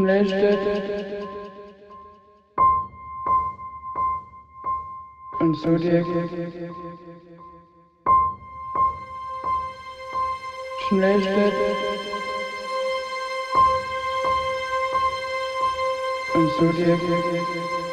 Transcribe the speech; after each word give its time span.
Schnellstädt 0.00 0.58
und 5.40 5.54
Zodiac. 5.58 6.06
Schnellstädt 10.88 11.52
und 16.32 16.50
Zodiac. 16.52 17.89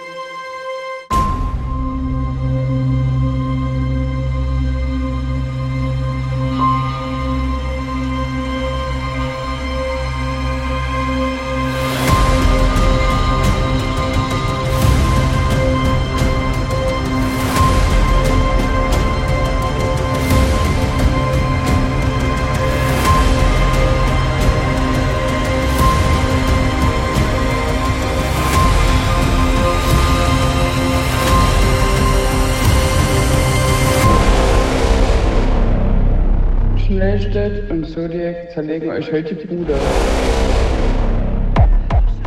Schnellstädt 36.87 37.69
und 37.69 37.85
Zodiac 37.85 38.49
zerlegen 38.53 38.89
euch 38.89 39.11
heute 39.11 39.35
die 39.35 39.45
Bude. 39.45 39.73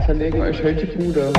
Zerlegen 0.05 0.43
euch 0.43 0.63
heute 0.63 0.85
die 0.85 0.99
Bude. 0.99 1.33